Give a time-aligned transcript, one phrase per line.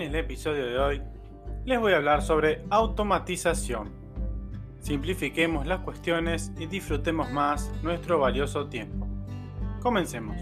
[0.00, 1.02] En el episodio de hoy
[1.66, 3.90] les voy a hablar sobre automatización.
[4.80, 9.06] Simplifiquemos las cuestiones y disfrutemos más nuestro valioso tiempo.
[9.82, 10.38] Comencemos.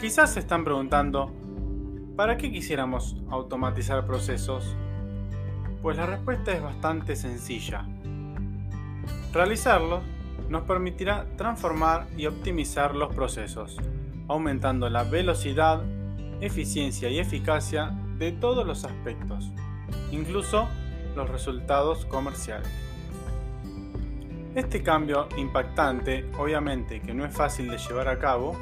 [0.00, 1.34] Quizás se están preguntando,
[2.16, 4.74] ¿para qué quisiéramos automatizar procesos?
[5.82, 7.86] Pues la respuesta es bastante sencilla.
[9.34, 10.02] Realizarlos
[10.48, 13.76] nos permitirá transformar y optimizar los procesos,
[14.28, 15.82] aumentando la velocidad
[16.42, 19.52] eficiencia y eficacia de todos los aspectos,
[20.10, 20.68] incluso
[21.14, 22.68] los resultados comerciales.
[24.56, 28.56] Este cambio impactante, obviamente que no es fácil de llevar a cabo,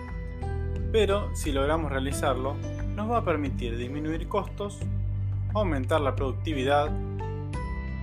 [0.93, 2.55] pero si logramos realizarlo,
[2.95, 4.79] nos va a permitir disminuir costos,
[5.55, 6.91] aumentar la productividad,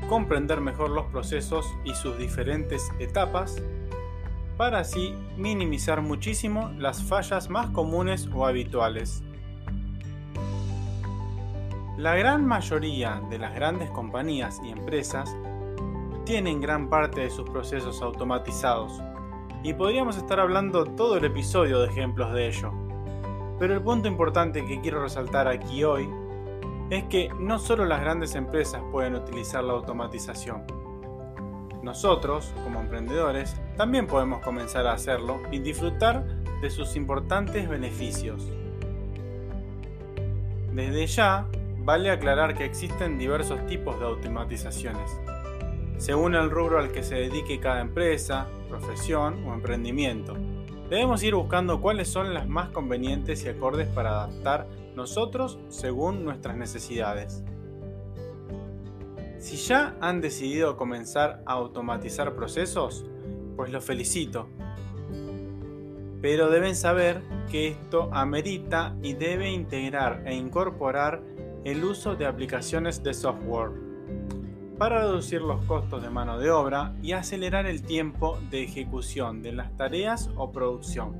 [0.10, 3.62] comprender mejor los procesos y sus diferentes etapas,
[4.58, 9.22] para así minimizar muchísimo las fallas más comunes o habituales
[11.98, 15.36] la gran mayoría de las grandes compañías y empresas
[16.26, 19.02] tienen gran parte de sus procesos automatizados
[19.64, 22.72] y podríamos estar hablando todo el episodio de ejemplos de ello.
[23.58, 26.08] Pero el punto importante que quiero resaltar aquí hoy
[26.92, 30.66] es que no solo las grandes empresas pueden utilizar la automatización.
[31.82, 36.28] Nosotros, como emprendedores, también podemos comenzar a hacerlo y disfrutar
[36.62, 38.48] de sus importantes beneficios.
[40.74, 41.48] Desde ya,
[41.88, 45.10] vale aclarar que existen diversos tipos de automatizaciones,
[45.96, 50.34] según el rubro al que se dedique cada empresa, profesión o emprendimiento.
[50.90, 54.68] Debemos ir buscando cuáles son las más convenientes y acordes para adaptar
[54.98, 57.46] nosotros según nuestras necesidades.
[59.40, 63.06] Si ya han decidido comenzar a automatizar procesos,
[63.56, 64.50] pues los felicito.
[66.22, 71.22] Pero deben saber que esto amerita y debe integrar e incorporar
[71.64, 73.72] el uso de aplicaciones de software
[74.78, 79.52] para reducir los costos de mano de obra y acelerar el tiempo de ejecución de
[79.52, 81.16] las tareas o producción.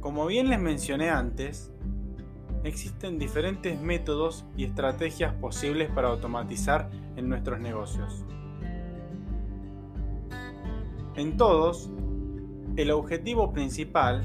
[0.00, 1.72] Como bien les mencioné antes,
[2.62, 8.24] existen diferentes métodos y estrategias posibles para automatizar en nuestros negocios.
[11.16, 11.90] En todos,
[12.76, 14.22] el objetivo principal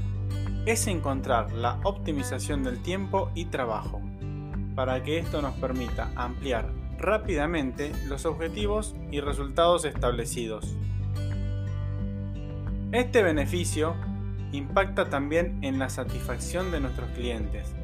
[0.66, 4.00] es encontrar la optimización del tiempo y trabajo
[4.74, 10.76] para que esto nos permita ampliar rápidamente los objetivos y resultados establecidos.
[12.92, 13.94] Este beneficio
[14.52, 17.74] impacta también en la satisfacción de nuestros clientes,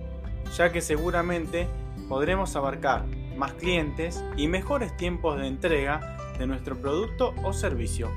[0.56, 1.66] ya que seguramente
[2.08, 3.04] podremos abarcar
[3.36, 8.10] más clientes y mejores tiempos de entrega de nuestro producto o servicio.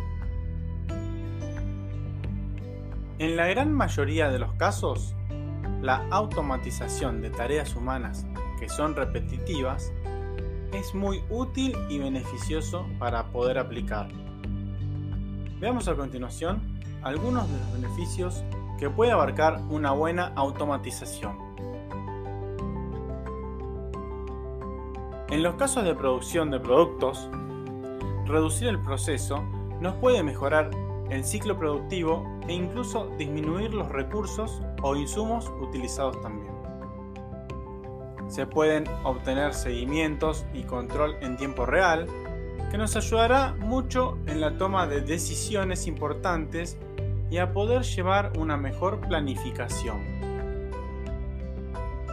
[3.20, 5.16] En la gran mayoría de los casos,
[5.82, 8.26] la automatización de tareas humanas
[8.62, 9.92] que son repetitivas
[10.72, 14.08] es muy útil y beneficioso para poder aplicar.
[15.60, 16.62] Veamos a continuación
[17.02, 18.44] algunos de los beneficios
[18.78, 21.36] que puede abarcar una buena automatización.
[25.32, 27.30] En los casos de producción de productos,
[28.28, 29.44] reducir el proceso
[29.80, 30.70] nos puede mejorar
[31.10, 36.61] el ciclo productivo e incluso disminuir los recursos o insumos utilizados también.
[38.32, 42.08] Se pueden obtener seguimientos y control en tiempo real,
[42.72, 46.78] que nos ayudará mucho en la toma de decisiones importantes
[47.30, 50.00] y a poder llevar una mejor planificación.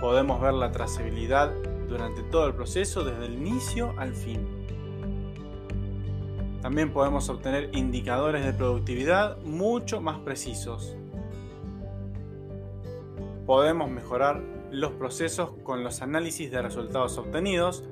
[0.00, 1.52] Podemos ver la trazabilidad
[1.88, 4.44] durante todo el proceso desde el inicio al fin.
[6.62, 10.96] También podemos obtener indicadores de productividad mucho más precisos.
[13.46, 17.84] Podemos mejorar los procesos con los análisis de resultados obtenidos,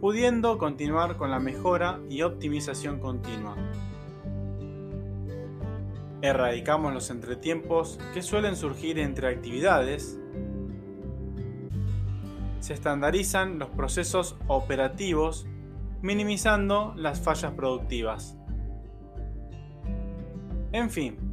[0.00, 3.56] pudiendo continuar con la mejora y optimización continua.
[6.22, 10.18] Erradicamos los entretiempos que suelen surgir entre actividades.
[12.60, 15.46] Se estandarizan los procesos operativos
[16.02, 18.36] minimizando las fallas productivas.
[20.72, 21.25] En fin,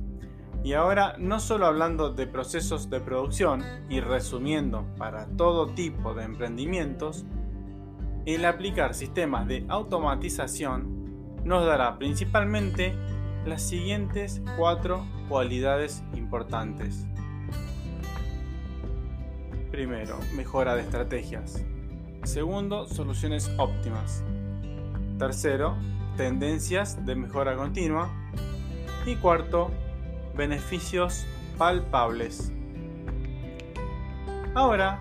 [0.63, 6.23] y ahora no solo hablando de procesos de producción y resumiendo para todo tipo de
[6.23, 7.25] emprendimientos,
[8.25, 12.93] el aplicar sistemas de automatización nos dará principalmente
[13.45, 17.05] las siguientes cuatro cualidades importantes.
[19.69, 21.65] Primero, mejora de estrategias.
[22.23, 24.23] Segundo, soluciones óptimas.
[25.19, 25.75] Tercero,
[26.15, 28.09] tendencias de mejora continua.
[29.05, 29.71] Y cuarto,
[30.35, 31.25] beneficios
[31.57, 32.51] palpables.
[34.55, 34.99] Ahora,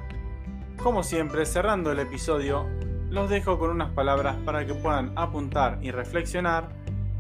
[0.82, 2.66] como siempre, cerrando el episodio,
[3.10, 6.70] los dejo con unas palabras para que puedan apuntar y reflexionar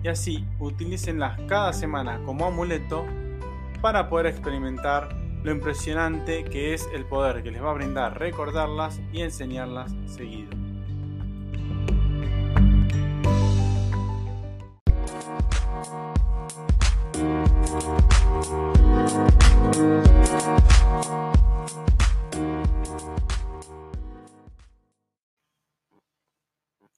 [0.02, 3.06] y así utilícenlas cada semana como amuleto
[3.80, 9.00] para poder experimentar lo impresionante que es el poder que les va a brindar recordarlas
[9.12, 10.61] y enseñarlas seguido.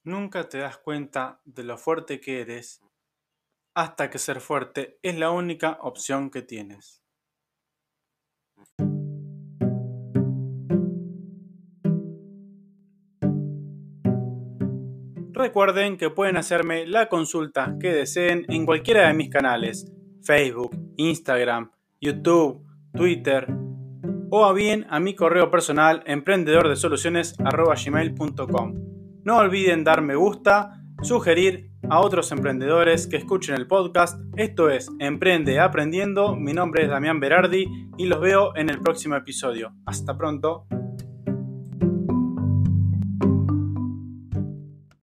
[0.05, 2.79] Nunca te das cuenta de lo fuerte que eres
[3.73, 7.01] hasta que ser fuerte es la única opción que tienes.
[15.33, 19.91] Recuerden que pueden hacerme la consulta que deseen en cualquiera de mis canales,
[20.21, 22.63] Facebook, Instagram, YouTube,
[22.93, 23.47] Twitter,
[24.29, 28.94] o bien a mi correo personal emprendedordesoluciones.gmail.com.
[29.25, 34.19] No olviden dar me gusta, sugerir a otros emprendedores que escuchen el podcast.
[34.37, 36.35] Esto es Emprende Aprendiendo.
[36.35, 37.65] Mi nombre es Damián Berardi
[37.97, 39.73] y los veo en el próximo episodio.
[39.87, 40.67] Hasta pronto.